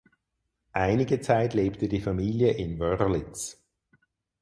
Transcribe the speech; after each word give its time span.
Einige 0.73 1.19
Zeit 1.21 1.53
lebte 1.53 1.87
die 1.87 2.01
Familie 2.01 2.53
in 2.53 2.79
Wörlitz. 2.79 3.63